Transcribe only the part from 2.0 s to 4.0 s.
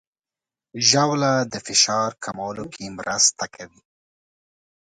کمولو کې مرسته کوي.